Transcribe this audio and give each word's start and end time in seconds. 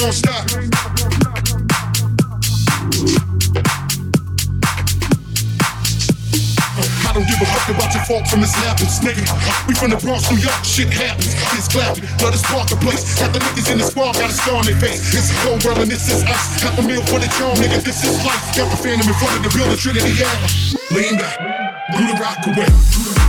won't 0.00 0.14
stop. 0.14 0.44
I 7.04 7.12
don't 7.12 7.26
give 7.26 7.42
a 7.42 7.44
fuck 7.44 7.68
about 7.74 7.92
your 7.92 8.04
fault 8.04 8.28
from 8.28 8.40
the 8.40 8.48
happens, 8.64 9.00
nigga. 9.00 9.20
We 9.68 9.74
from 9.74 9.90
the 9.90 9.98
Bronx, 9.98 10.30
New 10.30 10.38
York, 10.38 10.64
shit 10.64 10.88
happens. 10.88 11.34
It's 11.58 11.68
clapping, 11.68 12.06
blood 12.16 12.34
is 12.34 12.42
park 12.42 12.68
the 12.70 12.76
place. 12.76 13.18
Half 13.18 13.32
the 13.32 13.40
niggas 13.40 13.70
in 13.72 13.78
the 13.78 13.84
squad, 13.84 14.14
got 14.14 14.30
a 14.30 14.32
scar 14.32 14.56
on 14.56 14.64
their 14.64 14.78
face. 14.80 15.12
It's 15.12 15.30
a 15.30 15.36
cold 15.44 15.64
world 15.64 15.78
and 15.78 15.90
this 15.90 16.08
is 16.08 16.22
us. 16.24 16.62
Half 16.62 16.78
a 16.78 16.82
meal 16.82 17.02
for 17.04 17.18
the 17.18 17.28
charm, 17.36 17.56
nigga. 17.58 17.82
This 17.82 18.04
is 18.04 18.16
life. 18.24 18.56
Got 18.56 18.70
the 18.70 18.78
phantom 18.80 19.08
in 19.08 19.14
front 19.20 19.36
of 19.36 19.42
the 19.44 19.52
building, 19.52 19.76
Trinity 19.76 20.16
Avenue. 20.22 20.80
Lean 20.96 21.18
back, 21.18 21.36
do 21.92 22.06
the 22.06 22.16
rock 22.16 22.40
away. 22.46 23.19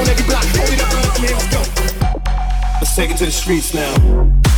on 0.00 0.08
every 0.08 0.24
block, 0.24 0.44
up 1.34 1.50
go. 1.50 1.60
Let's 2.80 2.96
take 2.96 3.10
it 3.10 3.18
to 3.18 3.26
the 3.26 3.32
streets 3.32 3.74
now. 3.74 4.49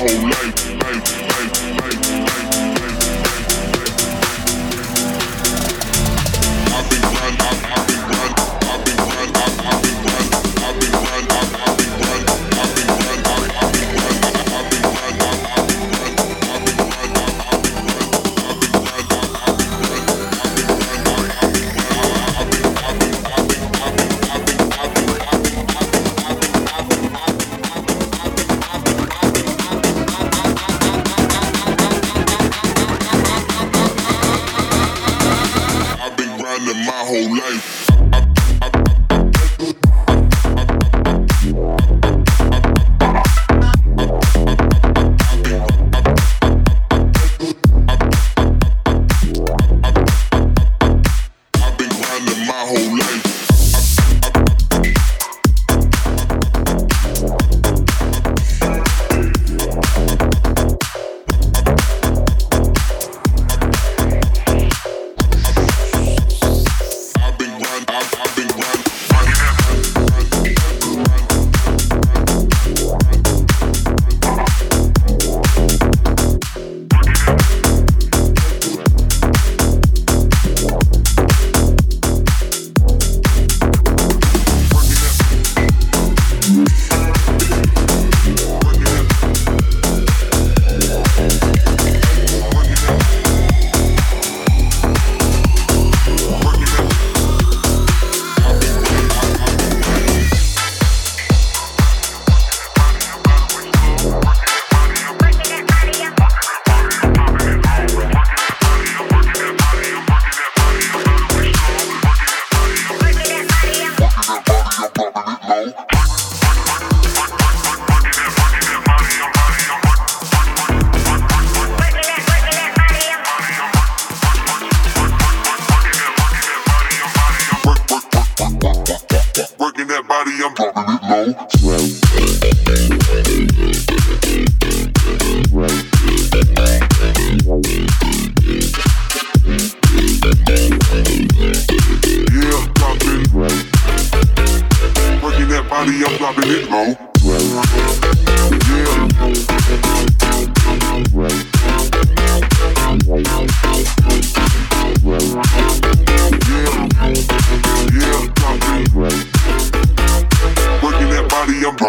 Whole 0.00 0.30
life. 0.30 0.69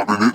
dropping. 0.06 0.31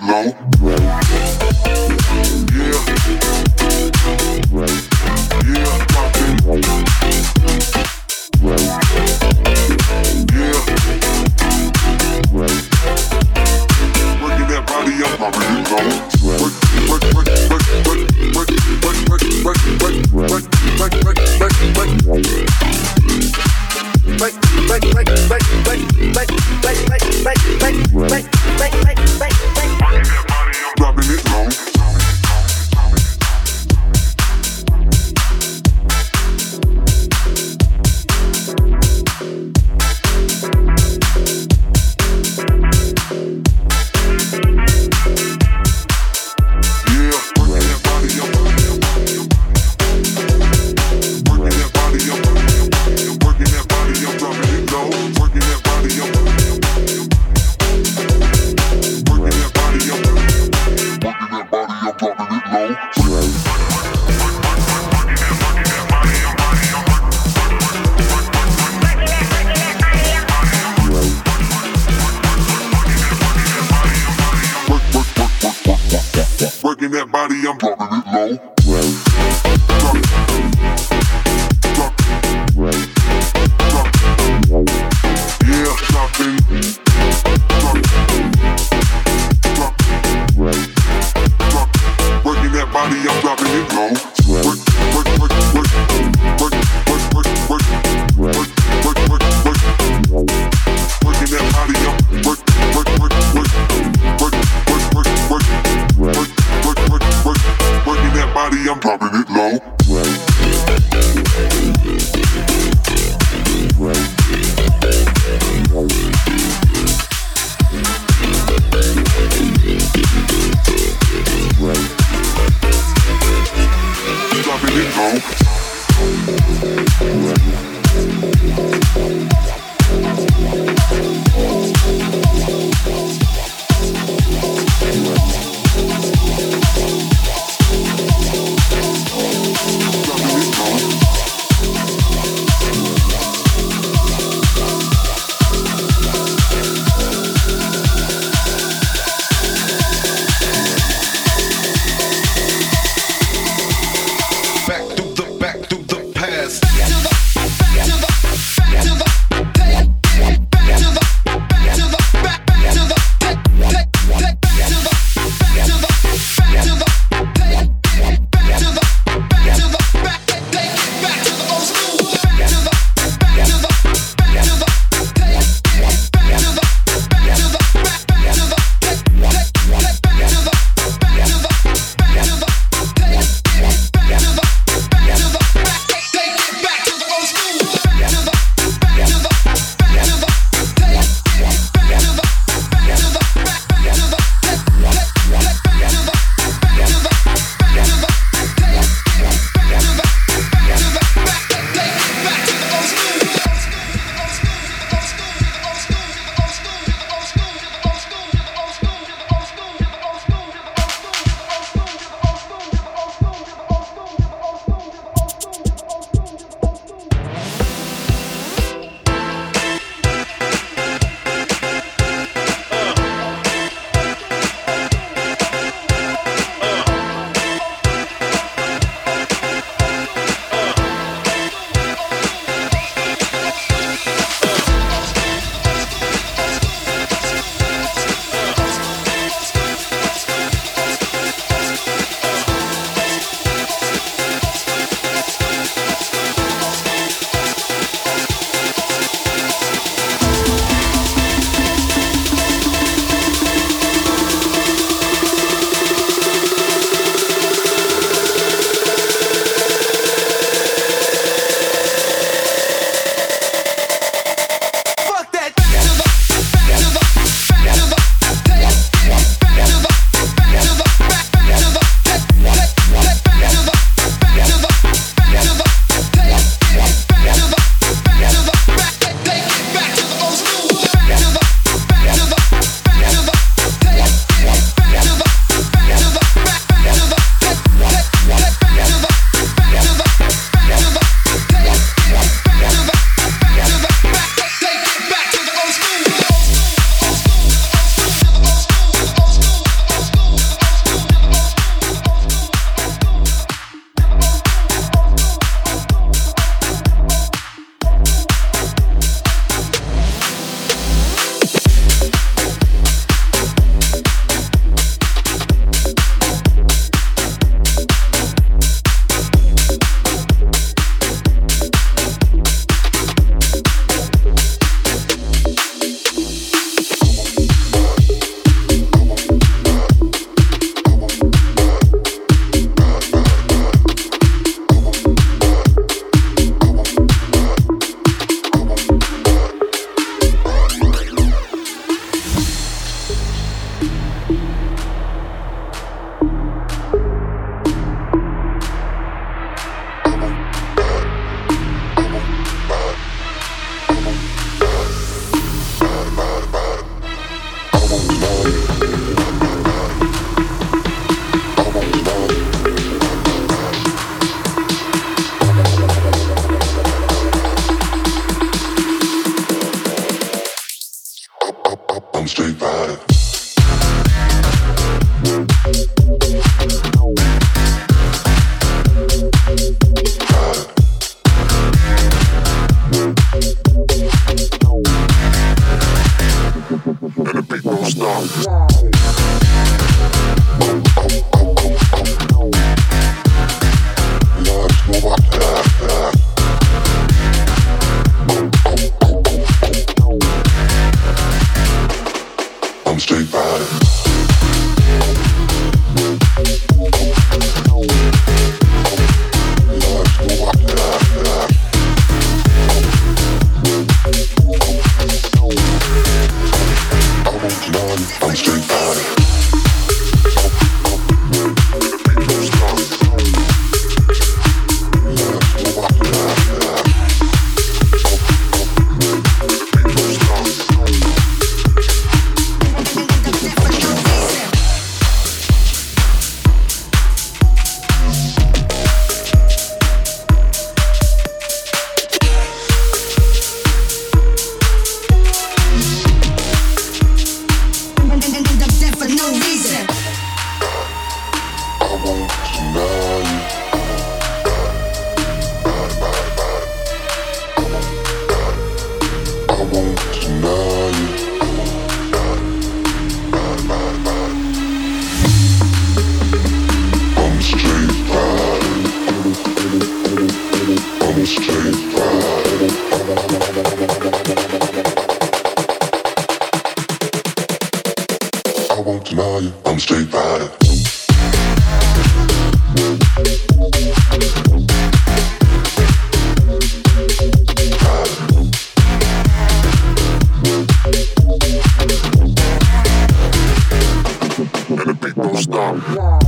Now. 495.75 496.26